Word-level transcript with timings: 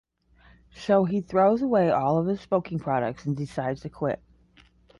So 0.73 1.05
he 1.05 1.21
throws 1.21 1.61
away 1.61 1.91
all 1.91 2.17
of 2.17 2.25
his 2.25 2.41
smoking 2.41 2.79
products 2.79 3.27
and 3.27 3.37
decides 3.37 3.81
to 3.81 3.89
quit. 3.91 4.19